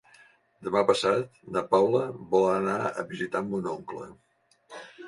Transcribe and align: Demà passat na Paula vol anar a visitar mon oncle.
Demà 0.67 0.81
passat 0.87 1.37
na 1.57 1.63
Paula 1.75 2.01
vol 2.35 2.49
anar 2.55 2.81
a 2.89 3.07
visitar 3.13 3.47
mon 3.53 3.73
oncle. 3.79 4.15